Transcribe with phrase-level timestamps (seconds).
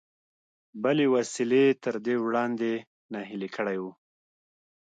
[0.83, 2.71] بلې وسيلې تر دې وړاندې
[3.11, 3.85] ناهيلی کړی و.